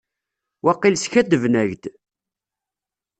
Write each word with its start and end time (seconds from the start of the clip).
Waqil 0.63 0.95
skaddben-ak-d. 1.03 1.83